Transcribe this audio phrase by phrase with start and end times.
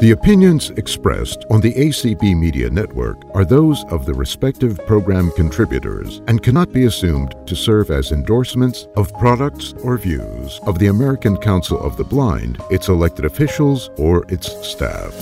[0.00, 6.22] The opinions expressed on the ACB Media Network are those of the respective program contributors
[6.26, 11.36] and cannot be assumed to serve as endorsements of products or views of the American
[11.36, 15.12] Council of the Blind, its elected officials, or its staff.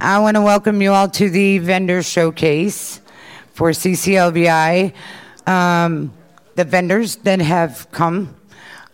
[0.00, 3.00] I want to welcome you all to the vendor showcase
[3.54, 4.92] for CCLVI.
[5.46, 6.12] Um,
[6.58, 8.34] the vendors that have come,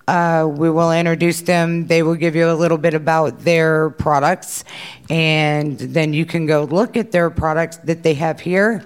[0.07, 1.87] uh, we will introduce them.
[1.87, 4.65] They will give you a little bit about their products,
[5.09, 8.85] and then you can go look at their products that they have here,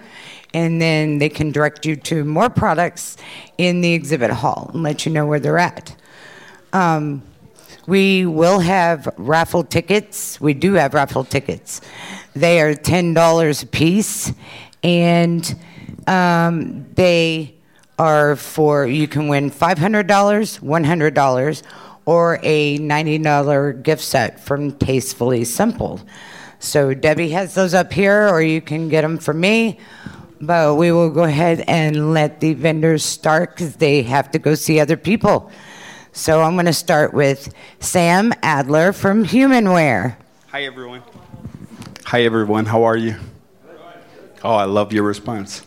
[0.55, 3.17] and then they can direct you to more products
[3.59, 5.97] in the exhibit hall and let you know where they're at.
[6.73, 7.25] Um,
[7.89, 10.41] we will have raffle tickets.
[10.41, 11.81] We do have raffle tickets.
[12.37, 14.33] They are $10 a piece,
[14.85, 15.43] and
[16.07, 17.58] um, they
[17.99, 21.63] are for, you can win $500, $100,
[22.07, 26.01] or a $90 gift set from Tastefully Simple.
[26.59, 29.79] So Debbie has those up here, or you can get them from me.
[30.41, 34.55] But we will go ahead and let the vendors start because they have to go
[34.55, 35.51] see other people.
[36.13, 40.17] So I'm going to start with Sam Adler from Humanware.
[40.49, 41.03] Hi, everyone.
[42.05, 42.67] Hi, everyone.
[42.67, 43.17] How are you?
[44.45, 45.63] Oh, I love your response.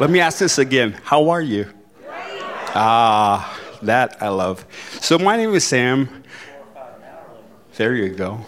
[0.00, 0.92] Let me ask this again.
[1.04, 1.72] How are you?
[2.78, 4.66] Ah, that I love.
[5.00, 6.22] So, my name is Sam.
[7.76, 8.44] There you go.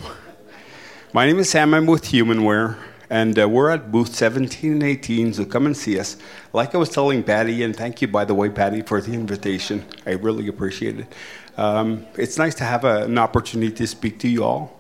[1.15, 1.73] My name is Sam.
[1.73, 2.77] I'm with Humanware,
[3.09, 6.19] and uh, we're at booth 17 and 18, so come and see us.
[6.53, 9.83] Like I was telling Patty, and thank you, by the way, Patty, for the invitation.
[10.05, 11.15] I really appreciate it.
[11.57, 14.79] Um, it's nice to have a, an opportunity to speak to you all.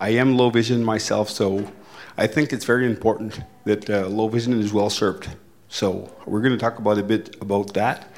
[0.00, 1.70] I am low vision myself, so
[2.16, 5.28] I think it's very important that uh, low vision is well served.
[5.68, 8.08] So we're going to talk about a bit about that.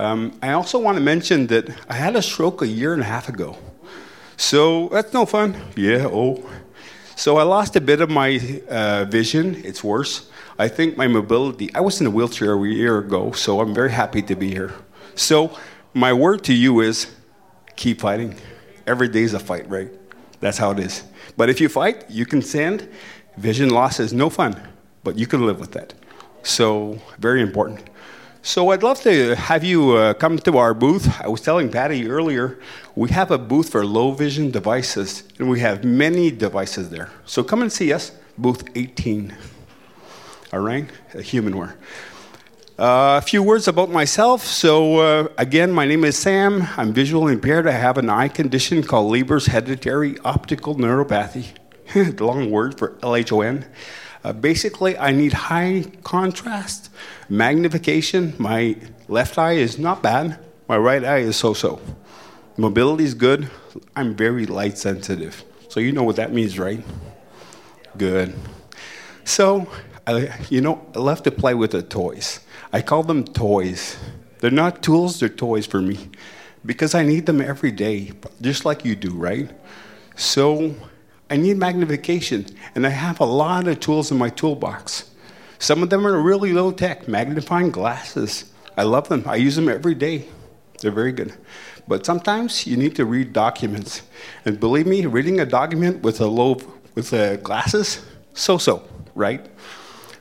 [0.00, 3.04] Um, I also want to mention that I had a stroke a year and a
[3.04, 3.58] half ago.
[4.38, 5.54] So that's no fun.
[5.76, 6.42] Yeah, oh.
[7.16, 8.40] So I lost a bit of my
[8.70, 9.60] uh, vision.
[9.62, 10.30] It's worse.
[10.58, 13.90] I think my mobility, I was in a wheelchair a year ago, so I'm very
[13.90, 14.72] happy to be here.
[15.16, 15.54] So
[15.92, 17.14] my word to you is
[17.76, 18.36] keep fighting.
[18.86, 19.90] Every day is a fight, right?
[20.40, 21.04] That's how it is.
[21.36, 22.88] But if you fight, you can stand.
[23.36, 24.58] Vision loss is no fun,
[25.04, 25.92] but you can live with that.
[26.42, 27.90] So, very important.
[28.42, 31.20] So, I'd love to have you uh, come to our booth.
[31.20, 32.58] I was telling Patty earlier,
[32.94, 37.10] we have a booth for low vision devices, and we have many devices there.
[37.26, 39.36] So, come and see us, booth 18.
[40.54, 40.88] All right?
[41.12, 41.74] Humanware.
[42.78, 44.42] Uh, a few words about myself.
[44.42, 46.66] So, uh, again, my name is Sam.
[46.78, 47.68] I'm visually impaired.
[47.68, 51.48] I have an eye condition called Leber's hereditary optical neuropathy.
[52.20, 53.66] Long word for LHON.
[54.22, 56.90] Uh, basically, I need high contrast,
[57.28, 58.34] magnification.
[58.38, 58.76] My
[59.08, 60.38] left eye is not bad,
[60.68, 61.80] my right eye is so so.
[62.56, 63.48] Mobility is good.
[63.96, 65.44] I'm very light sensitive.
[65.68, 66.84] So, you know what that means, right?
[67.96, 68.34] Good.
[69.24, 69.68] So,
[70.06, 72.40] I, you know, I love to play with the toys.
[72.72, 73.96] I call them toys.
[74.40, 76.10] They're not tools, they're toys for me
[76.64, 79.50] because I need them every day, just like you do, right?
[80.16, 80.74] So
[81.30, 85.10] I need magnification, and I have a lot of tools in my toolbox.
[85.60, 88.52] Some of them are really low tech, magnifying glasses.
[88.76, 90.26] I love them, I use them every day.
[90.80, 91.34] They're very good.
[91.86, 94.02] But sometimes you need to read documents.
[94.44, 96.60] And believe me, reading a document with a low
[96.96, 98.04] with uh, glasses,
[98.34, 98.82] so so,
[99.14, 99.46] right?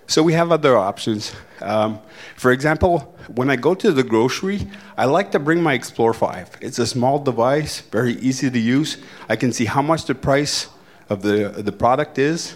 [0.05, 1.33] So we have other options.
[1.61, 1.99] Um,
[2.35, 6.57] for example, when I go to the grocery, I like to bring my Explore 5.
[6.61, 8.97] It's a small device, very easy to use.
[9.27, 10.67] I can see how much the price
[11.09, 12.55] of the, the product is.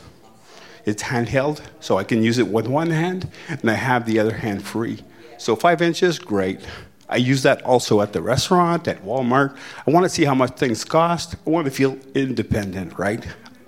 [0.86, 4.34] It's handheld, so I can use it with one hand, and I have the other
[4.34, 5.02] hand free.
[5.38, 6.60] So five inches, great.
[7.08, 9.56] I use that also at the restaurant, at Walmart.
[9.86, 11.36] I want to see how much things cost.
[11.46, 13.26] I want to feel independent, right?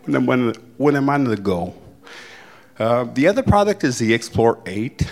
[0.07, 1.73] I'm, when, when I'm on the go.
[2.77, 5.09] Uh, the other product is the Explore 8.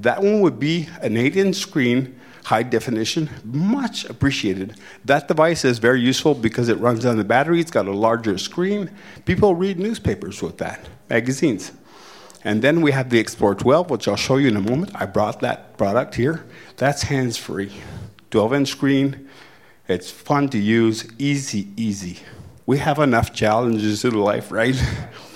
[0.00, 2.15] That one would be an 8 inch screen,
[2.46, 4.78] high definition, much appreciated.
[5.04, 8.38] That device is very useful because it runs on the battery, it's got a larger
[8.38, 8.88] screen.
[9.24, 11.72] People read newspapers with that, magazines.
[12.44, 14.92] And then we have the Explore 12, which I'll show you in a moment.
[14.94, 16.46] I brought that product here.
[16.76, 17.72] That's hands free.
[18.30, 19.28] 12 inch screen.
[19.88, 22.20] It's fun to use, easy, easy.
[22.64, 24.80] We have enough challenges in life, right?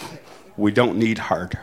[0.56, 1.58] we don't need hard.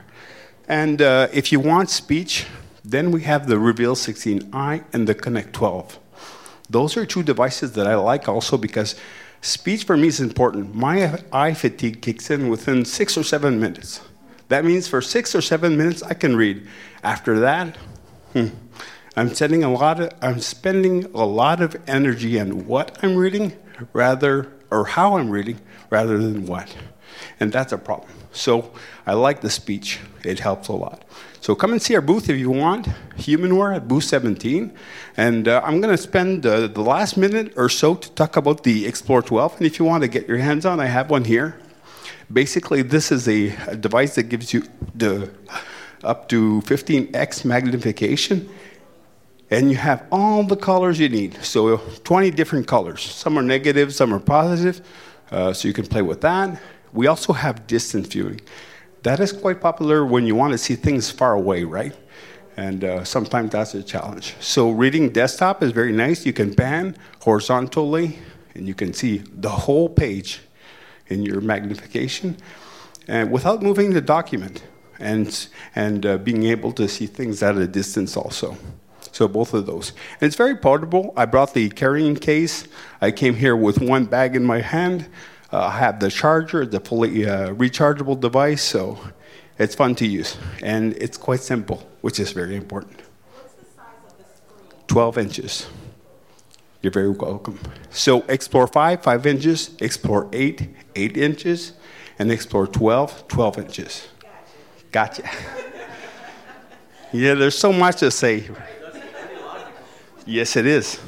[0.68, 2.48] And uh, if you want speech,
[2.92, 6.00] then we have the Reveal 16i and the Connect 12.
[6.70, 8.96] Those are two devices that I like also because
[9.42, 10.74] speech for me is important.
[10.74, 14.00] My eye fatigue kicks in within six or seven minutes.
[14.48, 16.66] That means for six or seven minutes I can read.
[17.04, 17.76] After that,
[18.32, 18.48] hmm,
[19.18, 23.52] I'm spending a lot of I'm spending a lot of energy on what I'm reading
[23.92, 25.60] rather or how I'm reading
[25.90, 26.74] rather than what.
[27.40, 28.12] And that's a problem.
[28.32, 28.72] So
[29.06, 30.00] I like the speech.
[30.24, 31.04] It helps a lot.
[31.48, 34.70] So come and see our booth if you want, Humanware at booth 17.
[35.16, 38.64] And uh, I'm going to spend uh, the last minute or so to talk about
[38.64, 39.56] the Explore 12.
[39.56, 41.58] And if you want to get your hands on, I have one here.
[42.30, 44.64] Basically, this is a, a device that gives you
[44.94, 45.32] the
[46.04, 48.50] up to 15x magnification
[49.50, 51.42] and you have all the colors you need.
[51.46, 53.02] So 20 different colors.
[53.04, 54.86] Some are negative, some are positive,
[55.32, 56.62] uh, so you can play with that.
[56.92, 58.42] We also have distance viewing.
[59.08, 61.96] That is quite popular when you want to see things far away, right?
[62.58, 64.36] And uh, sometimes that's a challenge.
[64.42, 66.26] So reading desktop is very nice.
[66.26, 68.20] You can pan horizontally,
[68.54, 70.42] and you can see the whole page
[71.08, 72.36] in your magnification,
[73.08, 74.64] and without moving the document,
[75.00, 78.58] and and uh, being able to see things at a distance also.
[79.14, 79.94] So both of those.
[80.20, 81.14] And it's very portable.
[81.16, 82.68] I brought the carrying case.
[83.00, 85.08] I came here with one bag in my hand.
[85.52, 89.00] Uh, I have the charger, the fully uh, rechargeable device, so
[89.58, 90.38] it's fun to use.
[90.62, 93.02] And it's quite simple, which is very important.
[94.88, 95.68] 12 inches.
[96.82, 97.60] You're very welcome.
[97.90, 101.74] So Explore 5, 5 inches, Explore 8, 8 inches,
[102.20, 104.08] and Explore 12, 12 inches.
[104.92, 105.22] Gotcha.
[105.22, 105.30] gotcha.
[107.14, 108.50] yeah, there's so much to say.
[110.26, 111.00] Yes, it is.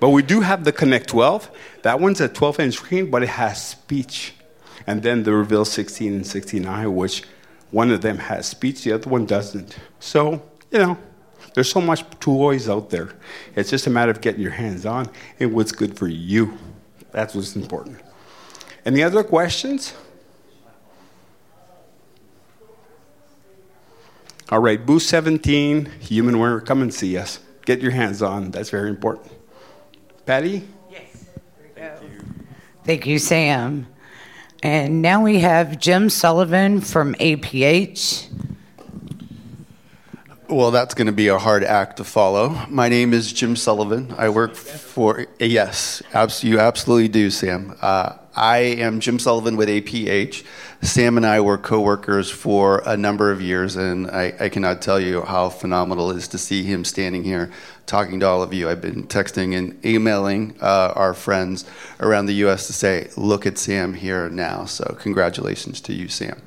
[0.00, 1.50] But we do have the Connect 12.
[1.82, 4.34] That one's a 12 inch screen, but it has speech.
[4.86, 7.22] And then the Reveal 16 and 16i, which
[7.70, 9.76] one of them has speech, the other one doesn't.
[9.98, 10.98] So, you know,
[11.54, 13.10] there's so much toys out there.
[13.54, 16.56] It's just a matter of getting your hands on and what's good for you.
[17.12, 18.00] That's what's important.
[18.84, 19.94] Any other questions?
[24.48, 28.50] All right, booth 17, Humanware, come and see us get your hands on.
[28.52, 29.30] That's very important.
[30.26, 30.66] Patty?
[30.90, 31.24] Yes.
[31.76, 32.08] Thank you.
[32.82, 33.86] Thank you, Sam.
[34.60, 38.26] And now we have Jim Sullivan from APH.
[40.48, 42.60] Well, that's going to be a hard act to follow.
[42.68, 44.16] My name is Jim Sullivan.
[44.18, 46.02] I work for, yes,
[46.42, 47.76] you absolutely do, Sam.
[47.80, 50.44] Uh, I am Jim Sullivan with APH.
[50.82, 55.00] Sam and I were co-workers for a number of years, and I, I, cannot tell
[55.00, 57.50] you how phenomenal it is to see him standing here
[57.86, 58.68] talking to all of you.
[58.68, 61.64] I've been texting and emailing uh, our friends
[62.00, 62.66] around the U.S.
[62.66, 66.40] to say, "Look at Sam here now." So, congratulations to you, Sam.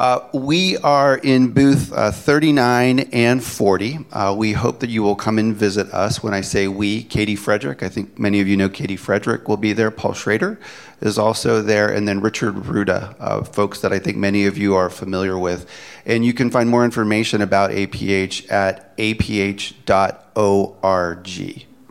[0.00, 3.98] Uh, we are in booth uh, 39 and 40.
[4.10, 6.22] Uh, we hope that you will come and visit us.
[6.22, 9.58] When I say we, Katie Frederick, I think many of you know Katie Frederick will
[9.58, 9.90] be there.
[9.90, 10.58] Paul Schroeder
[11.02, 14.74] is also there, and then Richard Rueda, uh, folks that I think many of you
[14.74, 15.68] are familiar with.
[16.06, 20.19] And you can find more information about APH at aph.org.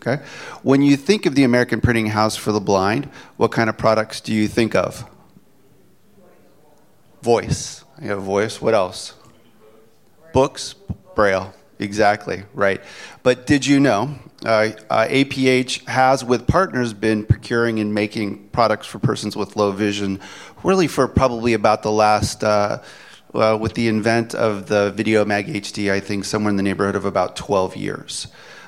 [0.02, 0.24] Okay?
[0.64, 3.06] When you think of the American Printing House for the Blind,
[3.38, 5.10] what kind of products do you think of?
[7.22, 8.62] Voice you have voice.
[8.62, 9.14] What else?
[10.34, 10.76] Books,
[11.16, 11.54] Braille.
[11.80, 12.82] Exactly, right.
[13.24, 14.16] But did you know
[14.46, 19.72] uh, uh, APH has, with partners, been procuring and making products for persons with low
[19.72, 20.20] vision
[20.64, 22.82] really for probably about the last, uh,
[23.34, 26.96] uh with the invent of the Video Mag HD, I think somewhere in the neighborhood
[26.96, 28.28] of about 12 years.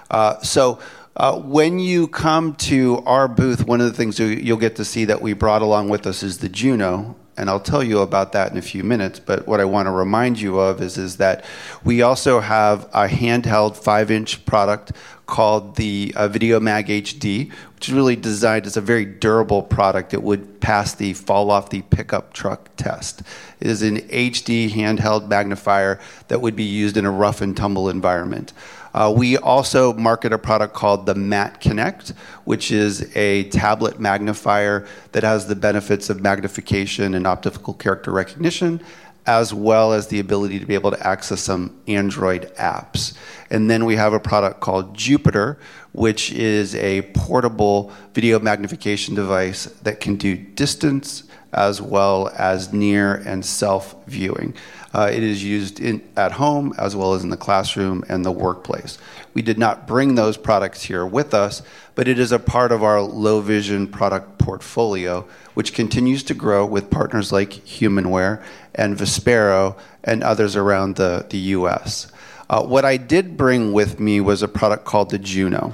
[0.10, 0.80] Uh, so
[1.16, 5.06] uh, when you come to our booth, one of the things you'll get to see
[5.06, 8.52] that we brought along with us is the Juno, and I'll tell you about that
[8.52, 9.20] in a few minutes.
[9.20, 11.46] But what I want to remind you of is, is that
[11.84, 14.92] we also have a handheld five inch product
[15.32, 20.14] called the uh, Video Mag HD, which is really designed as a very durable product.
[20.14, 23.22] It would pass the fall off the pickup truck test.
[23.62, 27.90] It is an HD handheld magnifier that would be used in a rough and tumble
[27.90, 28.52] environment.
[28.94, 32.10] Uh, we also market a product called the Mat Connect,
[32.44, 38.82] which is a tablet magnifier that has the benefits of magnification and optical character recognition,
[39.26, 43.16] as well as the ability to be able to access some Android apps.
[43.50, 45.58] And then we have a product called Jupiter,
[45.92, 53.16] which is a portable video magnification device that can do distance as well as near
[53.16, 54.54] and self viewing.
[54.94, 58.32] Uh, it is used in, at home as well as in the classroom and the
[58.32, 58.98] workplace.
[59.34, 61.62] We did not bring those products here with us,
[61.96, 66.66] but it is a part of our low vision product portfolio, which continues to grow
[66.66, 68.44] with partners like Humanware
[68.76, 72.12] and Vispero and others around the, the US.
[72.50, 75.74] Uh, what I did bring with me was a product called the Juno.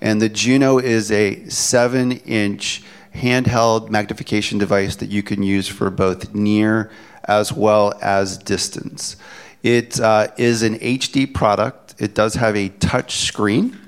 [0.00, 2.82] And the Juno is a seven inch
[3.14, 6.90] handheld magnification device that you can use for both near
[7.28, 9.16] as well as distance.
[9.62, 11.94] It uh, is an HD product.
[11.98, 13.78] It does have a touch screen,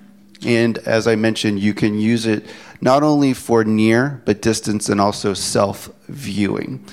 [0.45, 2.47] and as I mentioned, you can use it
[2.81, 6.85] not only for near, but distance and also self viewing.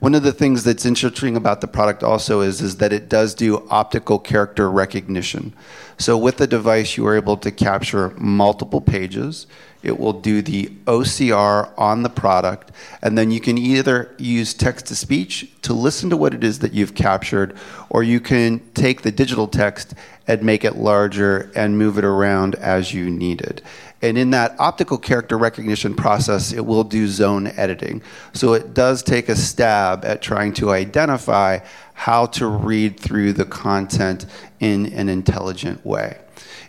[0.00, 3.34] One of the things that's interesting about the product also is, is that it does
[3.34, 5.54] do optical character recognition.
[5.98, 9.46] So with the device, you are able to capture multiple pages.
[9.84, 12.72] It will do the OCR on the product,
[13.02, 16.60] and then you can either use text to speech to listen to what it is
[16.60, 17.56] that you've captured,
[17.90, 19.94] or you can take the digital text
[20.26, 23.60] and make it larger and move it around as you need it.
[24.00, 28.02] And in that optical character recognition process, it will do zone editing.
[28.32, 31.60] So it does take a stab at trying to identify
[31.94, 34.26] how to read through the content
[34.60, 36.18] in an intelligent way.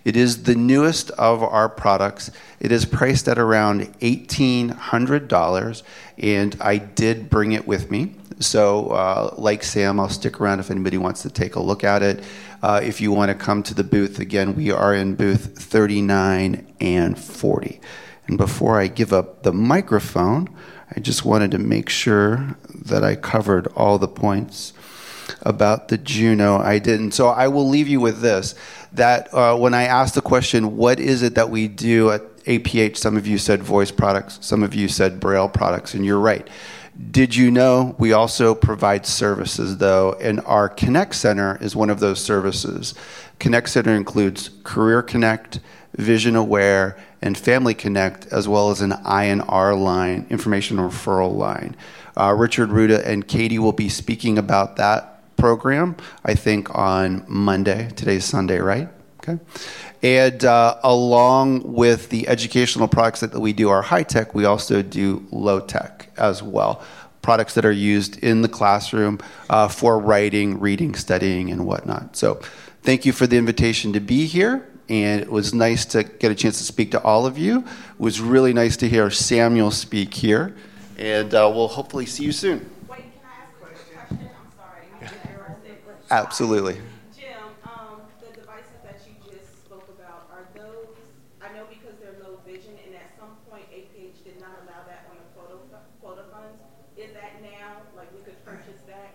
[0.05, 2.29] It is the newest of our products.
[2.59, 5.83] It is priced at around $1,800,
[6.19, 8.13] and I did bring it with me.
[8.39, 12.03] So, uh, like Sam, I'll stick around if anybody wants to take a look at
[12.03, 12.23] it.
[12.61, 16.67] Uh, if you want to come to the booth, again, we are in booth 39
[16.79, 17.81] and 40.
[18.27, 20.49] And before I give up the microphone,
[20.95, 24.73] I just wanted to make sure that I covered all the points
[25.41, 26.57] about the Juno.
[26.57, 27.11] I didn't.
[27.11, 28.55] So I will leave you with this
[28.93, 32.97] that uh, when I asked the question, what is it that we do at APH,
[32.97, 36.47] some of you said voice products, some of you said braille products, and you're right.
[37.11, 41.99] Did you know we also provide services though, and our Connect Center is one of
[41.99, 42.93] those services.
[43.39, 45.59] Connect Center includes Career Connect,
[45.97, 51.75] Vision Aware, and Family Connect, as well as an INR line, information referral line.
[52.15, 55.14] Uh, Richard Rueda and Katie will be speaking about that
[55.45, 57.91] program, I think, on Monday.
[57.95, 58.89] Today's Sunday, right?
[59.19, 59.37] Okay.
[60.01, 64.81] And uh, along with the educational products that we do are high tech, we also
[64.81, 66.83] do low tech as well.
[67.21, 72.15] Products that are used in the classroom uh, for writing, reading, studying, and whatnot.
[72.15, 72.41] So,
[72.81, 74.67] thank you for the invitation to be here.
[74.89, 77.59] And it was nice to get a chance to speak to all of you.
[77.59, 80.55] It was really nice to hear Samuel speak here.
[80.97, 82.67] And uh, we'll hopefully see you soon.
[86.11, 86.75] Absolutely.
[87.17, 87.33] Jim,
[87.63, 90.87] um, the devices that you just spoke about, are those,
[91.41, 95.09] I know because they're low vision, and at some point APH did not allow that
[95.09, 95.57] on the quota,
[96.01, 96.61] quota funds.
[96.97, 99.13] Is that now, like we could purchase that?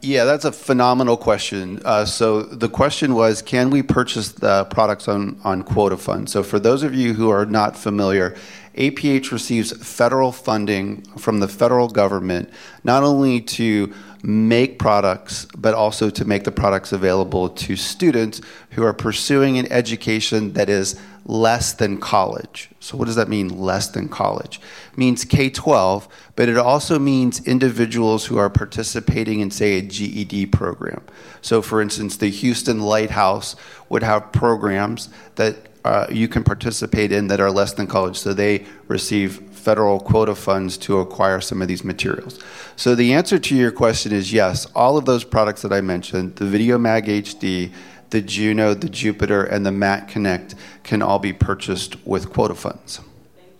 [0.00, 1.80] Yeah, that's a phenomenal question.
[1.84, 6.32] Uh, so the question was, can we purchase the products on, on quota funds?
[6.32, 8.36] So for those of you who are not familiar,
[8.76, 12.50] APH receives federal funding from the federal government,
[12.84, 18.82] not only to make products, but also to make the products available to students who
[18.82, 22.70] are pursuing an education that is less than college.
[22.80, 24.60] So, what does that mean, less than college?
[24.92, 29.82] It means K 12, but it also means individuals who are participating in, say, a
[29.82, 31.02] GED program.
[31.40, 33.56] So, for instance, the Houston Lighthouse
[33.88, 38.18] would have programs that uh, you can participate in that are less than college.
[38.18, 42.38] So, they receive federal quota funds to acquire some of these materials.
[42.76, 46.36] So the answer to your question is yes, all of those products that I mentioned,
[46.36, 47.72] the VideoMag HD,
[48.10, 53.00] the Juno, the Jupiter, and the Mat Connect can all be purchased with quota funds.
[53.36, 53.50] Thank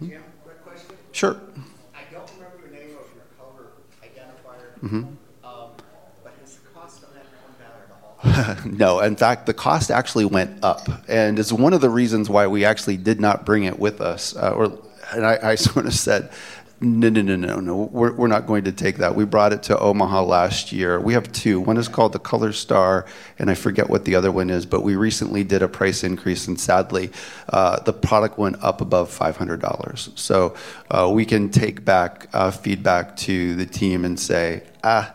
[0.00, 0.08] you.
[0.08, 0.96] Jim, quick question?
[1.12, 1.36] Sure.
[1.94, 3.66] I don't remember the name of your color
[4.02, 4.78] identifier.
[4.82, 4.96] Mm-hmm.
[5.44, 5.70] Um,
[6.24, 8.70] but has the cost on that come down at all?
[8.78, 12.46] no, in fact, the cost actually went up, and it's one of the reasons why
[12.46, 14.78] we actually did not bring it with us, uh, or
[15.14, 16.30] and I, I sort of said,
[16.82, 17.76] no, no, no, no, no.
[17.76, 19.14] We're, we're not going to take that.
[19.14, 20.98] We brought it to Omaha last year.
[20.98, 21.60] We have two.
[21.60, 23.06] One is called the Color Star,
[23.38, 26.48] and I forget what the other one is, but we recently did a price increase,
[26.48, 27.12] and sadly,
[27.50, 30.18] uh, the product went up above $500.
[30.18, 30.56] So
[30.90, 35.14] uh, we can take back uh, feedback to the team and say, ah,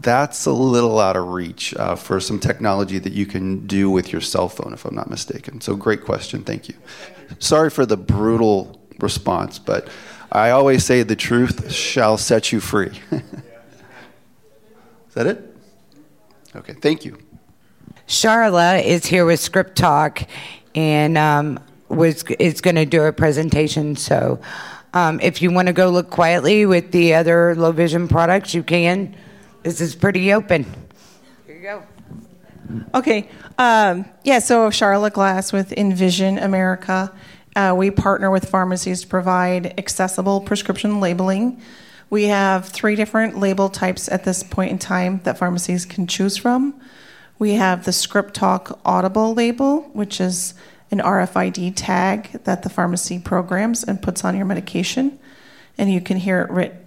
[0.00, 4.12] that's a little out of reach uh, for some technology that you can do with
[4.12, 5.60] your cell phone, if I'm not mistaken.
[5.60, 6.42] So great question.
[6.42, 6.74] Thank you.
[7.38, 9.88] Sorry for the brutal response, but
[10.30, 13.00] I always say the truth shall set you free.
[13.12, 13.22] Is
[15.14, 15.56] that it?
[16.56, 17.18] Okay, thank you.
[18.08, 20.22] Charla is here with Script Talk
[20.74, 23.96] and um, was is going to do a presentation.
[23.96, 24.40] So
[24.94, 28.62] um, if you want to go look quietly with the other low vision products, you
[28.62, 29.14] can.
[29.62, 30.64] This is pretty open.
[31.46, 31.82] Here you go.
[32.94, 33.28] Okay.
[33.58, 37.12] Um, yeah, so Charlotte Glass with Envision America.
[37.54, 41.60] Uh, we partner with pharmacies to provide accessible prescription labeling.
[42.08, 46.36] We have three different label types at this point in time that pharmacies can choose
[46.36, 46.80] from.
[47.38, 50.54] We have the Script Talk Audible label, which is
[50.90, 55.18] an RFID tag that the pharmacy programs and puts on your medication,
[55.76, 56.86] and you can hear it writ-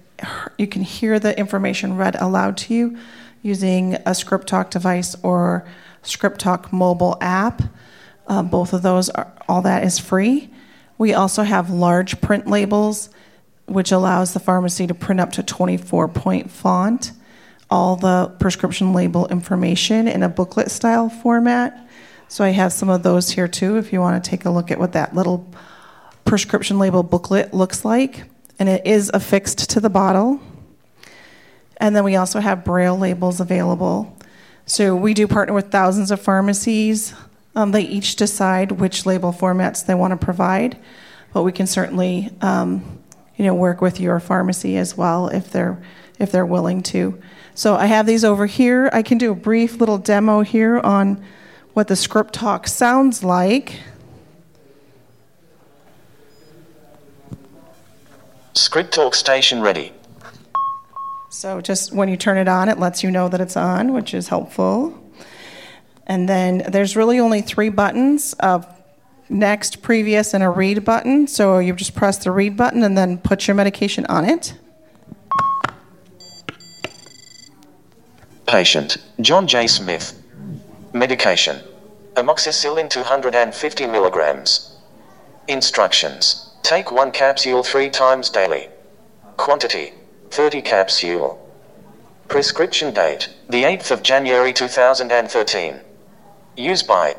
[0.57, 2.97] you can hear the information read aloud to you
[3.41, 5.65] using a Script Talk device or
[6.03, 7.61] Script Talk mobile app.
[8.27, 10.49] Uh, both of those are all that is free.
[10.97, 13.09] We also have large print labels,
[13.65, 17.11] which allows the pharmacy to print up to 24 point font
[17.69, 21.87] all the prescription label information in a booklet style format.
[22.27, 24.71] So I have some of those here too if you want to take a look
[24.71, 25.47] at what that little
[26.25, 28.23] prescription label booklet looks like.
[28.59, 30.39] And it is affixed to the bottle.
[31.77, 34.17] And then we also have braille labels available.
[34.65, 37.13] So we do partner with thousands of pharmacies.
[37.55, 40.77] Um, they each decide which label formats they want to provide,
[41.33, 42.99] but we can certainly, um,
[43.37, 45.81] you know, work with your pharmacy as well if they're
[46.19, 47.19] if they're willing to.
[47.53, 48.89] So I have these over here.
[48.91, 51.23] I can do a brief little demo here on
[51.73, 53.79] what the script talk sounds like.
[58.53, 59.93] Script talk station ready.
[61.29, 64.13] So just when you turn it on, it lets you know that it's on, which
[64.13, 65.04] is helpful.
[66.07, 68.67] And then there's really only three buttons of
[69.29, 71.27] next, previous, and a read button.
[71.27, 74.57] So you just press the read button and then put your medication on it.
[78.45, 79.67] Patient John J.
[79.67, 80.21] Smith.
[80.93, 81.61] Medication
[82.13, 84.77] Amoxicillin 250 milligrams.
[85.47, 88.69] Instructions Take one capsule three times daily.
[89.37, 89.93] Quantity
[90.29, 91.41] 30 capsule.
[92.27, 95.81] Prescription date the 8th of January 2013.
[96.57, 97.17] Use by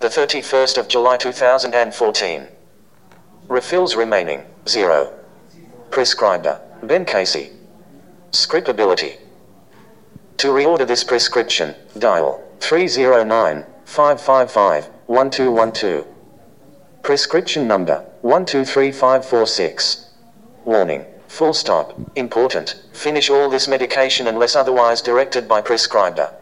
[0.00, 2.48] the 31st of July 2014.
[3.48, 5.12] Refills remaining 0.
[5.90, 7.52] Prescriber Ben Casey.
[8.32, 9.18] Scriptability
[10.38, 16.06] to reorder this prescription, dial 309 555 1212.
[17.02, 20.10] Prescription number 123546.
[20.64, 21.04] Warning.
[21.28, 21.94] Full stop.
[22.16, 22.82] Important.
[22.92, 26.34] Finish all this medication unless otherwise directed by prescriber.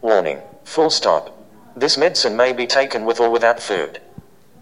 [0.00, 0.40] Warning.
[0.64, 1.37] Full stop.
[1.78, 4.00] This medicine may be taken with or without food.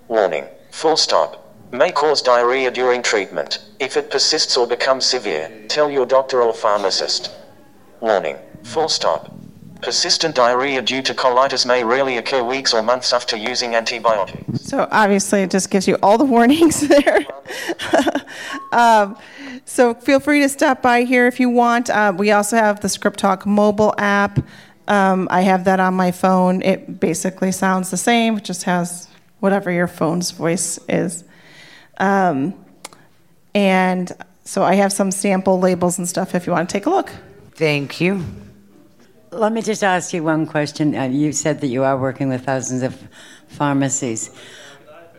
[0.06, 0.44] Warning.
[0.70, 1.50] Full stop.
[1.73, 3.61] May cause diarrhea during treatment.
[3.80, 7.30] If it persists or becomes severe, tell your doctor or pharmacist.
[8.00, 8.36] Warning.
[8.64, 9.34] Full stop.
[9.80, 14.60] Persistent diarrhea due to colitis may rarely occur weeks or months after using antibiotics.
[14.60, 17.25] So obviously, it just gives you all the warnings there.
[18.73, 19.17] um,
[19.64, 21.88] so feel free to stop by here if you want.
[21.88, 24.38] Uh, we also have the Script Talk mobile app.
[24.88, 26.62] Um, I have that on my phone.
[26.62, 29.08] It basically sounds the same, it just has
[29.40, 31.25] whatever your phone's voice is.
[31.99, 32.54] Um,
[33.54, 34.12] and
[34.44, 37.10] so I have some sample labels and stuff if you want to take a look.
[37.52, 38.25] Thank you.
[39.32, 40.94] Let me just ask you one question.
[40.94, 42.96] Uh, you said that you are working with thousands of
[43.49, 44.30] pharmacies.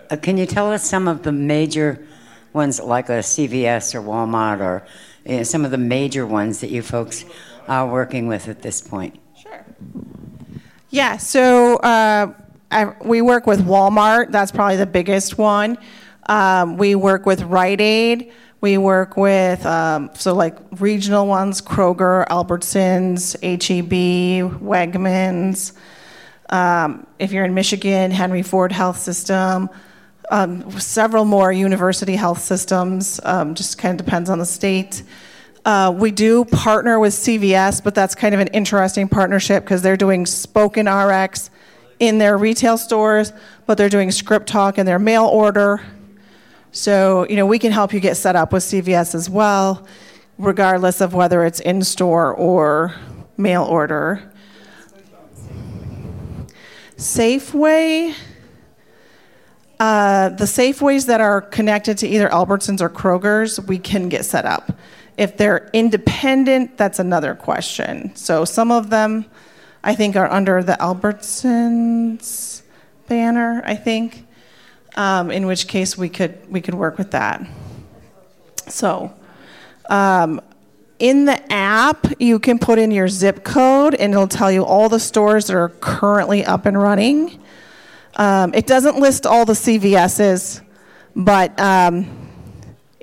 [0.10, 2.08] Uh, can you tell us some of the major
[2.54, 4.88] ones, like a CVS or Walmart, or
[5.26, 7.26] you know, some of the major ones that you folks
[7.68, 9.20] are working with at this point?
[10.90, 12.34] Yeah, so uh,
[12.72, 14.32] I, we work with Walmart.
[14.32, 15.78] That's probably the biggest one.
[16.28, 18.32] Um, we work with Rite Aid.
[18.60, 25.74] We work with, um, so like regional ones, Kroger, Albertsons, HEB, Wegmans.
[26.50, 29.70] Um, if you're in Michigan, Henry Ford Health System,
[30.32, 35.04] um, several more university health systems, um, just kind of depends on the state.
[35.68, 39.98] Uh, we do partner with CVS, but that's kind of an interesting partnership because they're
[39.98, 41.50] doing spoken RX
[42.00, 43.34] in their retail stores,
[43.66, 45.82] but they're doing script talk in their mail order.
[46.72, 49.86] So, you know, we can help you get set up with CVS as well,
[50.38, 52.96] regardless of whether it's in store or
[53.36, 54.32] mail order.
[56.96, 58.16] Safeway,
[59.82, 64.46] uh, the Safeways that are connected to either Albertsons or Kroger's, we can get set
[64.46, 64.72] up.
[65.18, 68.16] If they're independent, that's another question.
[68.16, 69.26] So some of them,
[69.84, 72.62] I think, are under the Albertsons
[73.08, 74.28] banner, I think
[74.98, 77.48] um, in which case we could we could work with that.
[78.68, 79.14] So,
[79.90, 80.42] um,
[81.00, 84.90] in the app, you can put in your zip code, and it'll tell you all
[84.90, 87.40] the stores that are currently up and running.
[88.16, 90.62] Um, it doesn't list all the CVSs,
[91.16, 92.27] but um,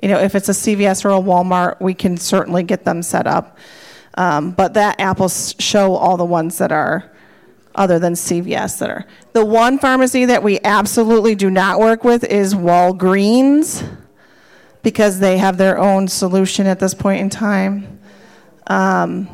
[0.05, 3.25] you know if it's a CVS or a Walmart, we can certainly get them set
[3.25, 3.57] up.
[4.13, 7.11] Um, but that app will show all the ones that are
[7.73, 9.07] other than CVS that are.
[9.33, 13.97] The one pharmacy that we absolutely do not work with is Walgreens
[14.83, 17.99] because they have their own solution at this point in time.
[18.67, 19.27] Um,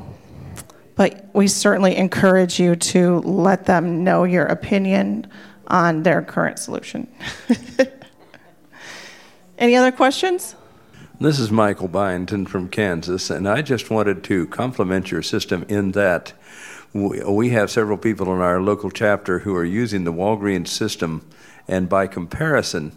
[0.95, 5.29] but we certainly encourage you to let them know your opinion
[5.67, 7.13] on their current solution.
[9.57, 10.55] Any other questions?
[11.21, 15.91] This is Michael Byington from Kansas, and I just wanted to compliment your system in
[15.91, 16.33] that
[16.95, 21.23] we have several people in our local chapter who are using the Walgreens system,
[21.67, 22.93] and by comparison,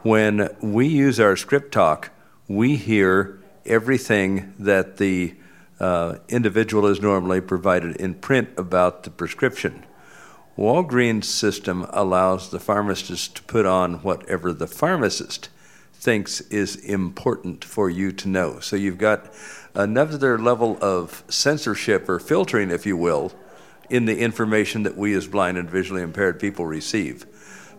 [0.00, 2.12] when we use our script talk,
[2.48, 5.34] we hear everything that the
[5.78, 9.84] uh, individual is normally provided in print about the prescription.
[10.56, 15.50] Walgreens system allows the pharmacist to put on whatever the pharmacist
[16.00, 18.58] thinks is important for you to know.
[18.60, 19.30] So you've got
[19.74, 23.32] another level of censorship or filtering, if you will,
[23.90, 27.26] in the information that we as blind and visually impaired people receive.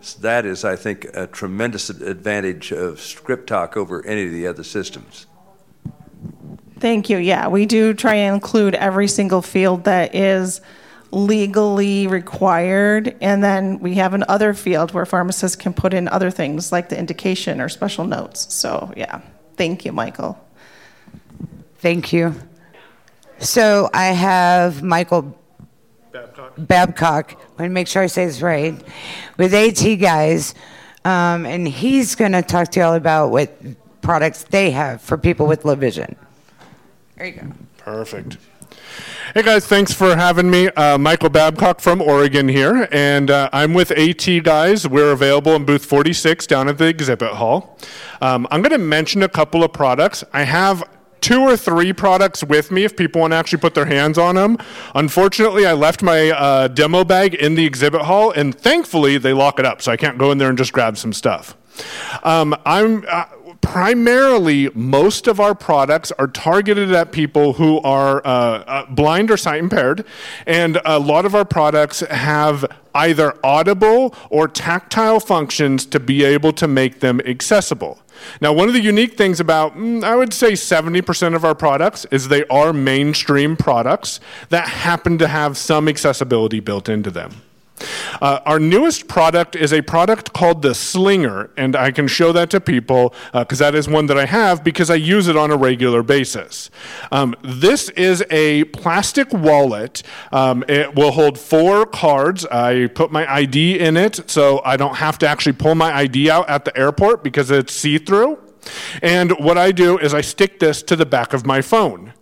[0.00, 4.46] So that is, I think, a tremendous advantage of script talk over any of the
[4.46, 5.26] other systems.
[6.78, 7.18] Thank you.
[7.18, 10.60] Yeah, we do try and include every single field that is
[11.12, 13.14] legally required.
[13.20, 16.98] And then we have another field where pharmacists can put in other things like the
[16.98, 18.52] indication or special notes.
[18.52, 19.20] So, yeah,
[19.56, 20.42] thank you, Michael.
[21.76, 22.34] Thank you.
[23.38, 25.36] So I have Michael
[26.12, 26.52] Babcock.
[26.56, 27.32] Babcock.
[27.32, 28.80] I want to make sure I say this right.
[29.36, 30.54] With AT Guys,
[31.04, 33.52] um, and he's going to talk to you all about what
[34.00, 36.16] products they have for people with low vision.
[37.16, 37.52] There you go.
[37.78, 38.36] Perfect.
[39.34, 40.68] Hey guys, thanks for having me.
[40.68, 44.86] Uh, Michael Babcock from Oregon here, and uh, I'm with AT Guys.
[44.86, 47.78] We're available in booth 46 down at the exhibit hall.
[48.20, 50.22] Um, I'm going to mention a couple of products.
[50.34, 50.84] I have
[51.22, 54.34] two or three products with me if people want to actually put their hands on
[54.34, 54.58] them.
[54.94, 59.58] Unfortunately, I left my uh, demo bag in the exhibit hall, and thankfully they lock
[59.58, 61.56] it up, so I can't go in there and just grab some stuff.
[62.22, 63.24] Um, I'm uh,
[63.62, 69.36] primarily most of our products are targeted at people who are uh, uh, blind or
[69.38, 70.04] sight impaired,
[70.46, 76.52] and a lot of our products have either audible or tactile functions to be able
[76.52, 77.98] to make them accessible.
[78.40, 82.04] Now, one of the unique things about, mm, I would say 70% of our products
[82.10, 84.20] is they are mainstream products
[84.50, 87.42] that happen to have some accessibility built into them.
[88.20, 92.50] Uh, our newest product is a product called the Slinger, and I can show that
[92.50, 95.50] to people because uh, that is one that I have because I use it on
[95.50, 96.70] a regular basis.
[97.10, 100.02] Um, this is a plastic wallet.
[100.30, 102.46] Um, it will hold four cards.
[102.46, 106.30] I put my ID in it so I don't have to actually pull my ID
[106.30, 108.38] out at the airport because it's see through.
[109.02, 112.12] And what I do is I stick this to the back of my phone.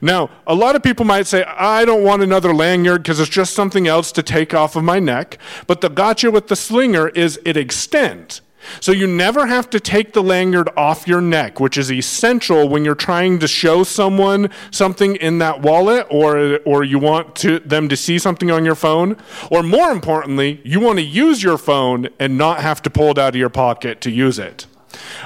[0.00, 3.54] Now, a lot of people might say, I don't want another lanyard because it's just
[3.54, 5.38] something else to take off of my neck.
[5.66, 8.40] But the gotcha with the slinger is it extends.
[8.80, 12.84] So you never have to take the lanyard off your neck, which is essential when
[12.84, 17.88] you're trying to show someone something in that wallet or, or you want to, them
[17.88, 19.16] to see something on your phone.
[19.50, 23.18] Or more importantly, you want to use your phone and not have to pull it
[23.18, 24.66] out of your pocket to use it.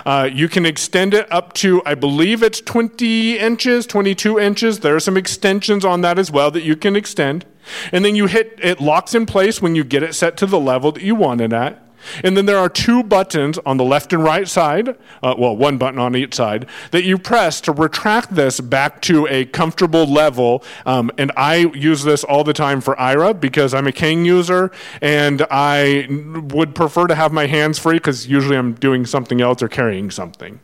[0.04, 4.80] Uh, you can extend it up to, I believe it's 20 inches, 22 inches.
[4.80, 7.44] There are some extensions on that as well that you can extend.
[7.92, 10.60] And then you hit, it locks in place when you get it set to the
[10.60, 11.82] level that you want it at.
[12.22, 14.90] And then there are two buttons on the left and right side,
[15.22, 19.26] uh, well, one button on each side, that you press to retract this back to
[19.28, 20.64] a comfortable level.
[20.86, 24.70] Um, and I use this all the time for IRA because I'm a cane user
[25.00, 26.06] and I
[26.52, 30.10] would prefer to have my hands free because usually I'm doing something else or carrying
[30.10, 30.60] something.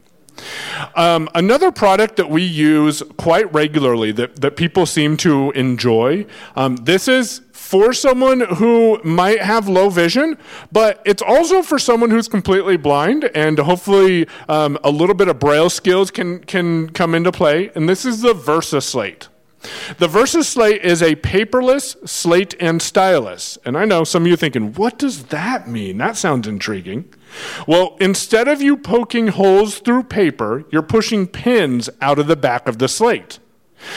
[0.96, 6.76] Um, another product that we use quite regularly that, that people seem to enjoy, um,
[6.76, 10.36] this is for someone who might have low vision,
[10.70, 15.38] but it's also for someone who's completely blind, and hopefully um, a little bit of
[15.38, 17.70] braille skills can, can come into play.
[17.74, 19.28] And this is the Versa Slate.
[19.98, 23.56] The Versa Slate is a paperless slate and stylus.
[23.64, 25.96] And I know some of you thinking, what does that mean?
[25.96, 27.12] That sounds intriguing.
[27.66, 32.68] Well, instead of you poking holes through paper, you're pushing pins out of the back
[32.68, 33.38] of the slate.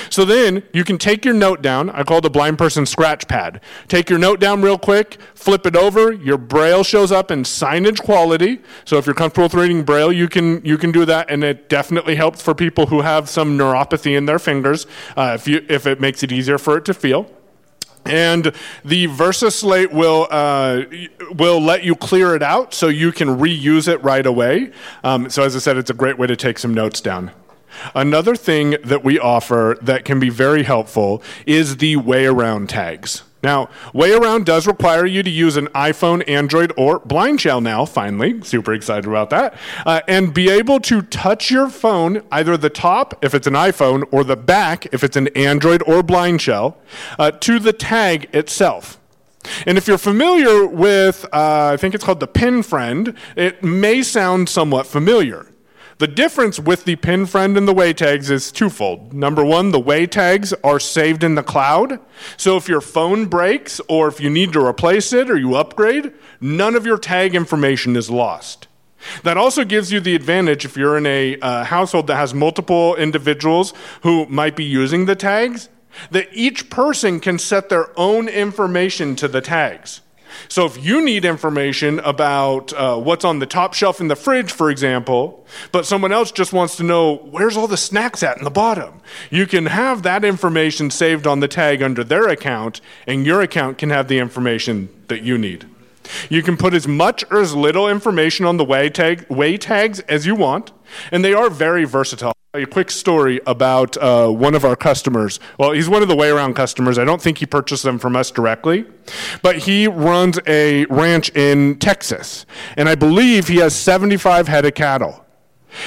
[0.10, 1.90] So then you can take your note down.
[1.90, 3.62] I call the blind person scratch pad.
[3.88, 6.12] Take your note down real quick, flip it over.
[6.12, 8.60] Your braille shows up in signage quality.
[8.86, 11.70] So if you're comfortable with reading braille, you can you can do that, and it
[11.70, 14.86] definitely helps for people who have some neuropathy in their fingers.
[15.16, 17.32] Uh, if you if it makes it easier for it to feel.
[18.06, 18.54] And
[18.86, 20.84] the Versa Slate will uh,
[21.32, 24.72] will let you clear it out, so you can reuse it right away.
[25.04, 27.32] Um, so as I said, it's a great way to take some notes down.
[27.94, 33.24] Another thing that we offer that can be very helpful is the way around tags.
[33.44, 37.86] Now, way around does require you to use an iPhone, Android, or Blind Shell now,
[37.86, 38.42] finally.
[38.42, 39.56] Super excited about that.
[39.86, 44.04] Uh, and be able to touch your phone, either the top, if it's an iPhone,
[44.12, 46.78] or the back, if it's an Android or Blind Shell,
[47.20, 49.00] uh, to the tag itself.
[49.66, 54.50] And if you're familiar with, uh, I think it's called the PenFriend, it may sound
[54.50, 55.48] somewhat familiar.
[56.00, 59.14] The difference with the PenFriend and the way tags is twofold.
[59.14, 62.00] Number one, the way tags are saved in the cloud.
[62.38, 66.14] So if your phone breaks or if you need to replace it or you upgrade,
[66.40, 68.68] none of your tag information is lost.
[69.24, 72.96] That also gives you the advantage if you're in a uh, household that has multiple
[72.96, 75.68] individuals who might be using the tags,
[76.12, 80.02] that each person can set their own information to the tags.
[80.48, 84.52] So if you need information about uh, what's on the top shelf in the fridge,
[84.52, 88.44] for example, but someone else just wants to know where's all the snacks at in
[88.44, 93.26] the bottom, you can have that information saved on the tag under their account, and
[93.26, 95.66] your account can have the information that you need.
[96.30, 100.00] You can put as much or as little information on the way, tag, way tags
[100.02, 100.72] as you want,
[101.12, 102.34] and they are very versatile.
[102.54, 105.40] A quick story about uh, one of our customers.
[105.60, 106.98] Well, he's one of the way around customers.
[106.98, 108.86] I don't think he purchased them from us directly,
[109.42, 114.74] but he runs a ranch in Texas, and I believe he has 75 head of
[114.74, 115.27] cattle.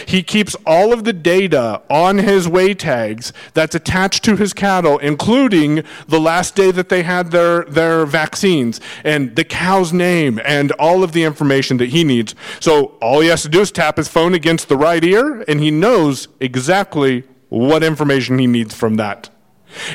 [0.06, 4.98] He keeps all of the data on his way tags that's attached to his cattle,
[4.98, 10.72] including the last day that they had their, their vaccines and the cow's name and
[10.72, 12.34] all of the information that he needs.
[12.60, 15.60] So all he has to do is tap his phone against the right ear and
[15.60, 19.30] he knows exactly what information he needs from that.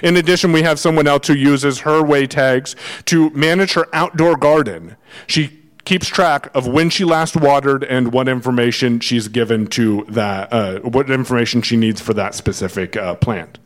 [0.03, 4.37] In addition, we have someone else who uses her way tags to manage her outdoor
[4.37, 4.95] garden.
[5.27, 10.51] She keeps track of when she last watered and what information she's given to that,
[10.51, 13.59] uh, what information she needs for that specific uh, plant.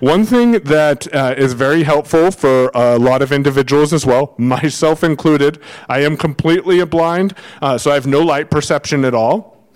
[0.00, 5.04] One thing that uh, is very helpful for a lot of individuals as well, myself
[5.04, 9.68] included, I am completely blind, uh, so I have no light perception at all.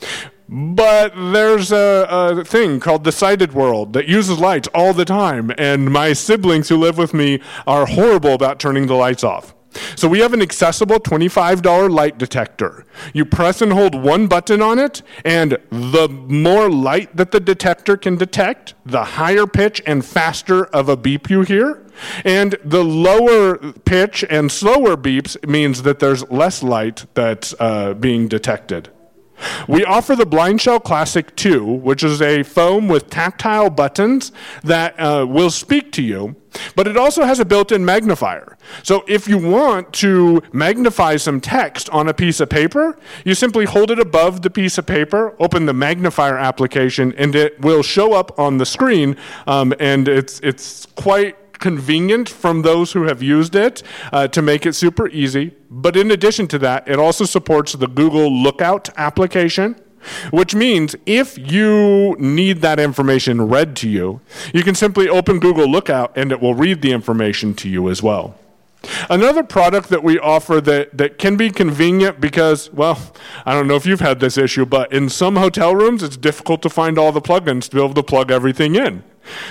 [0.46, 5.50] But there's a, a, thing called the sighted world that uses lights all the time,
[5.56, 9.53] and my siblings who live with me are horrible about turning the lights off.
[9.96, 12.84] So we have an accessible $25 light detector.
[13.12, 17.96] You press and hold one button on it, and the more light that the detector
[17.96, 21.82] can detect, the higher pitch and faster of a beep you hear.
[22.24, 28.28] And the lower pitch and slower beeps means that there's less light that's uh, being
[28.28, 28.90] detected.
[29.68, 34.32] We offer the Blind Shell Classic 2, which is a foam with tactile buttons
[34.62, 36.36] that uh, will speak to you,
[36.76, 38.56] but it also has a built in magnifier.
[38.82, 43.64] So if you want to magnify some text on a piece of paper, you simply
[43.64, 48.12] hold it above the piece of paper, open the magnifier application, and it will show
[48.12, 49.16] up on the screen.
[49.46, 54.66] Um, and it's, it's quite convenient from those who have used it uh, to make
[54.66, 55.54] it super easy.
[55.70, 59.76] But in addition to that, it also supports the Google Lookout application.
[60.30, 64.20] Which means if you need that information read to you,
[64.52, 68.02] you can simply open Google Lookout and it will read the information to you as
[68.02, 68.36] well.
[69.08, 73.00] Another product that we offer that, that can be convenient because, well,
[73.46, 76.62] I don't know if you've had this issue, but in some hotel rooms, it's difficult
[76.62, 79.02] to find all the plugins to be able to plug everything in.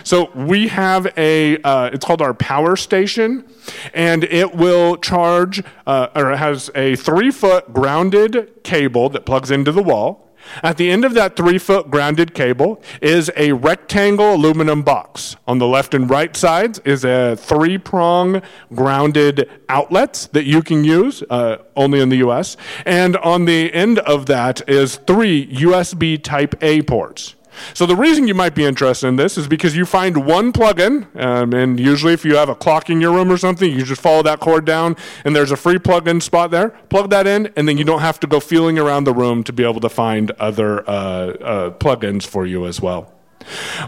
[0.03, 3.45] So we have a, uh, it's called our power station,
[3.93, 9.49] and it will charge, uh, or it has a three foot grounded cable that plugs
[9.49, 10.22] into the wall.
[10.61, 15.35] At the end of that three foot grounded cable is a rectangle aluminum box.
[15.47, 18.41] On the left and right sides is a three prong
[18.73, 22.57] grounded outlets that you can use uh, only in the US.
[22.85, 27.35] And on the end of that is three USB type A ports.
[27.73, 31.07] So the reason you might be interested in this is because you find one plugin,
[31.15, 34.01] um, and usually if you have a clock in your room or something, you just
[34.01, 36.69] follow that cord down, and there's a free plug-in spot there.
[36.89, 39.53] Plug that in, and then you don't have to go feeling around the room to
[39.53, 43.12] be able to find other uh, uh, plugins for you as well.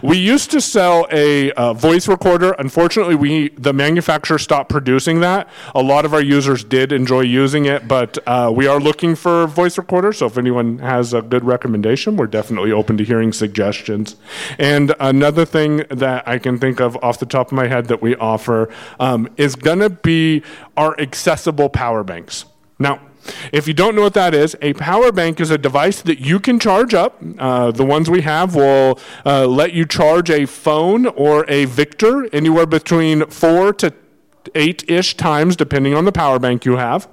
[0.02, 2.52] We used to sell a uh, voice recorder.
[2.52, 5.48] Unfortunately, we the manufacturer stopped producing that.
[5.74, 9.46] A lot of our users did enjoy using it, but uh, we are looking for
[9.46, 10.18] voice recorders.
[10.18, 14.16] So if anyone has a good recommendation, we're definitely open to hearing suggestions.
[14.58, 18.02] And another thing that I can think of off the top of my head that
[18.02, 18.68] we offer
[19.00, 20.42] um, is going to be
[20.76, 22.44] our accessible power banks.
[22.78, 23.00] Now,
[23.52, 26.40] if you don't know what that is, a power bank is a device that you
[26.40, 27.22] can charge up.
[27.38, 32.28] Uh, the ones we have will uh, let you charge a phone or a Victor
[32.32, 33.92] anywhere between four to
[34.54, 37.08] eight ish times, depending on the power bank you have.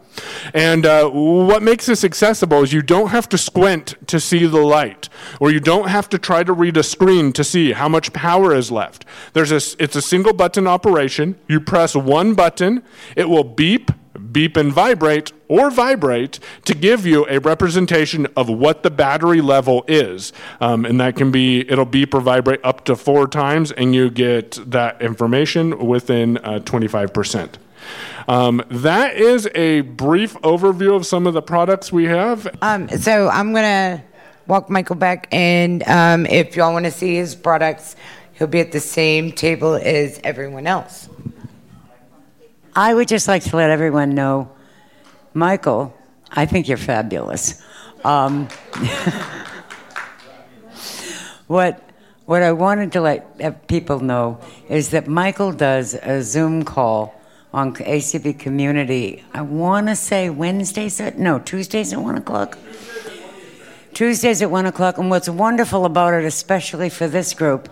[0.53, 4.61] And uh, what makes this accessible is you don't have to squint to see the
[4.61, 8.13] light, or you don't have to try to read a screen to see how much
[8.13, 9.05] power is left.
[9.33, 11.39] There's a, it's a single button operation.
[11.47, 12.83] You press one button,
[13.15, 13.91] it will beep
[14.31, 19.83] beep and vibrate or vibrate to give you a representation of what the battery level
[19.87, 20.33] is.
[20.61, 24.09] Um, and that can be, it'll beep or vibrate up to four times, and you
[24.09, 27.55] get that information within uh, 25%.
[28.27, 32.47] Um, that is a brief overview of some of the products we have.
[32.61, 34.03] Um, so I'm going to
[34.47, 35.27] walk Michael back.
[35.31, 37.95] And um, if y'all want to see his products,
[38.33, 41.09] he'll be at the same table as everyone else.
[42.75, 44.49] I would just like to let everyone know,
[45.35, 45.95] Michael,
[46.31, 47.61] I think you're fabulous.
[48.03, 48.47] Um,
[51.47, 51.87] what
[52.25, 57.13] what I wanted to let people know is that Michael does a Zoom call
[57.53, 59.23] on ACB Community.
[59.33, 62.57] I want to say Wednesdays at no Tuesdays at one o'clock.
[63.93, 64.97] Tuesdays at one o'clock.
[64.97, 67.69] And what's wonderful about it, especially for this group,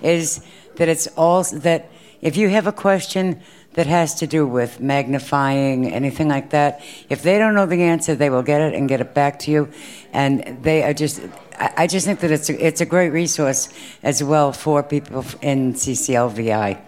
[0.00, 0.44] is
[0.76, 1.90] that it's all that
[2.20, 3.40] if you have a question
[3.74, 6.80] that has to do with magnifying, anything like that.
[7.08, 9.50] If they don't know the answer, they will get it and get it back to
[9.50, 9.68] you.
[10.12, 11.20] And they are just,
[11.58, 13.68] I just think that it's a, it's a great resource
[14.02, 16.80] as well for people in CCLVI.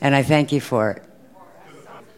[0.00, 1.02] And I thank you for it.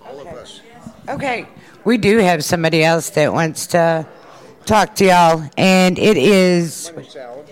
[0.02, 0.60] All of us.
[1.08, 1.46] Okay.
[1.84, 4.06] We do have somebody else that wants to
[4.64, 7.44] talk to y'all, and it is Alan.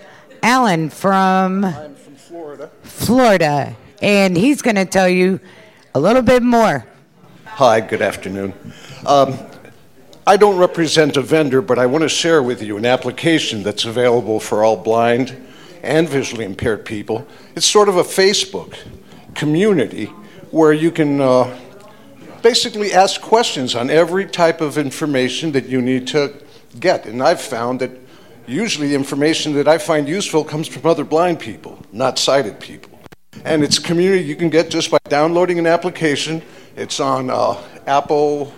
[0.43, 2.71] Alan from, I'm from Florida.
[2.83, 5.39] Florida, and he's going to tell you
[5.97, 6.85] a little bit more.
[7.45, 8.53] Hi, good afternoon.
[9.03, 9.35] Um,
[10.27, 13.83] I don't represent a vendor, but I want to share with you an application that's
[13.83, 15.35] available for all blind
[15.81, 17.25] and visually impaired people.
[17.55, 18.77] It's sort of a Facebook
[19.33, 20.05] community
[20.51, 21.59] where you can uh,
[22.43, 26.31] basically ask questions on every type of information that you need to
[26.79, 27.07] get.
[27.07, 27.89] And I've found that
[28.45, 32.96] usually the information that I find useful comes from other blind people, not sighted people.
[33.47, 36.41] And it's community you can get just by downloading an application.
[36.75, 37.55] It's on uh,
[37.87, 38.53] Apple,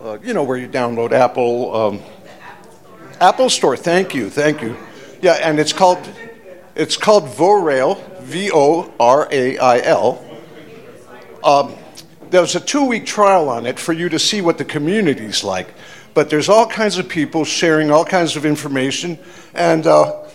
[0.00, 2.00] uh, you know where you download Apple, um,
[3.20, 3.76] Apple Store.
[3.76, 4.78] Thank you, thank you.
[5.20, 5.98] Yeah, and it's called
[6.74, 10.24] it's called Vorail, V O R A I L.
[11.44, 11.74] Um,
[12.30, 15.68] there's a two-week trial on it for you to see what the community's like.
[16.14, 19.18] But there's all kinds of people sharing all kinds of information,
[19.52, 20.27] and uh,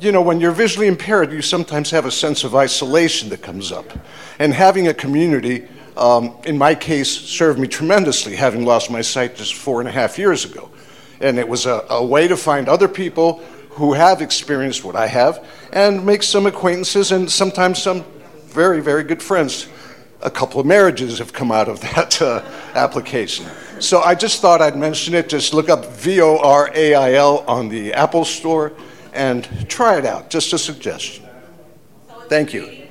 [0.00, 3.72] you know, when you're visually impaired, you sometimes have a sense of isolation that comes
[3.72, 3.86] up.
[4.38, 9.36] And having a community, um, in my case, served me tremendously, having lost my sight
[9.36, 10.70] just four and a half years ago.
[11.20, 15.06] And it was a, a way to find other people who have experienced what I
[15.06, 18.04] have and make some acquaintances and sometimes some
[18.46, 19.68] very, very good friends.
[20.22, 22.42] A couple of marriages have come out of that uh,
[22.74, 23.46] application.
[23.80, 25.28] So I just thought I'd mention it.
[25.28, 28.72] Just look up V O R A I L on the Apple Store
[29.16, 30.30] and try it out.
[30.30, 31.24] Just a suggestion.
[32.28, 32.86] Thank you.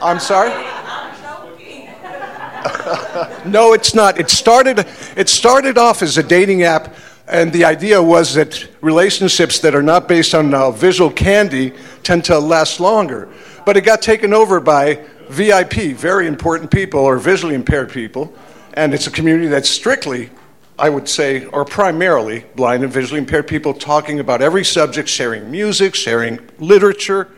[0.00, 0.50] I'm sorry?
[3.46, 4.18] no, it's not.
[4.18, 6.94] It started, it started off as a dating app,
[7.28, 11.72] and the idea was that relationships that are not based on uh, visual candy
[12.02, 13.28] tend to last longer.
[13.64, 18.32] But it got taken over by VIP, very important people, or visually impaired people,
[18.74, 20.30] and it's a community that's strictly
[20.78, 25.50] I would say, are primarily blind and visually impaired people talking about every subject, sharing
[25.50, 27.28] music, sharing literature.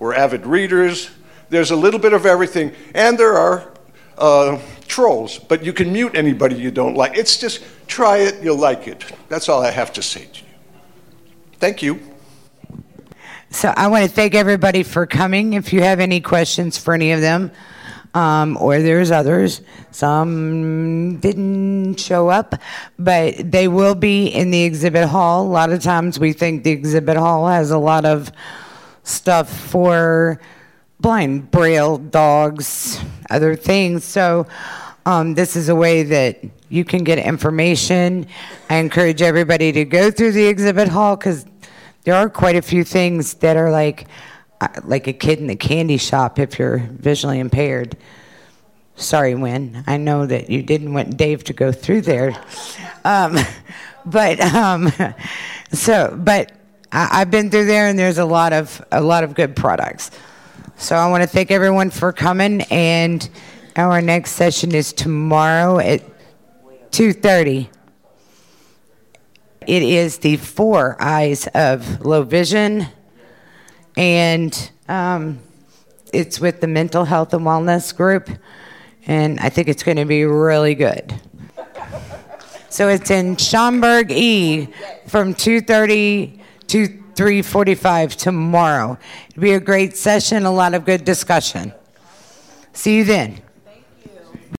[0.00, 1.10] We're avid readers.
[1.48, 2.72] There's a little bit of everything.
[2.94, 3.72] And there are
[4.18, 7.16] uh, trolls, but you can mute anybody you don't like.
[7.16, 9.04] It's just try it, you'll like it.
[9.28, 10.46] That's all I have to say to you.
[11.60, 12.00] Thank you.
[13.50, 15.52] So I want to thank everybody for coming.
[15.52, 17.52] If you have any questions for any of them,
[18.14, 19.62] um, or there's others.
[19.90, 22.54] Some didn't show up,
[22.98, 25.46] but they will be in the exhibit hall.
[25.46, 28.30] A lot of times we think the exhibit hall has a lot of
[29.02, 30.40] stuff for
[31.00, 34.04] blind, braille, dogs, other things.
[34.04, 34.46] So
[35.04, 38.26] um, this is a way that you can get information.
[38.70, 41.44] I encourage everybody to go through the exhibit hall because
[42.04, 44.06] there are quite a few things that are like
[44.84, 47.96] like a kid in the candy shop if you're visually impaired.
[48.96, 49.84] Sorry, Win.
[49.86, 52.34] I know that you didn't want Dave to go through there,
[53.04, 53.38] um,
[54.06, 54.92] but um,
[55.72, 56.52] so but
[56.90, 60.10] I, have been through there, and there's a lot of a lot of good products.
[60.76, 63.28] So I want to thank everyone for coming, and
[63.76, 66.02] our next session is tomorrow at
[66.90, 67.70] two thirty.
[69.66, 72.88] It is the four eyes of low vision
[73.96, 75.40] and um,
[76.12, 78.30] it's with the mental health and wellness group,
[79.06, 81.14] and I think it's going to be really good.
[82.68, 84.68] So it's in Schaumburg E
[85.06, 88.98] from 2:30 to 3:45 tomorrow.
[89.30, 91.72] It'll be a great session, a lot of good discussion.
[92.72, 93.42] See you then.